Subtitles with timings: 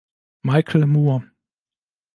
[0.43, 1.29] Michael More